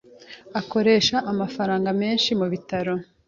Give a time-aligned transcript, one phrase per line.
[0.59, 2.91] Akoresha amafaranga menshi mubitabo.